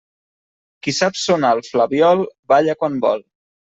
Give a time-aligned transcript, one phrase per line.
[0.87, 3.23] Qui sap sonar el flabiol, balla quan vol.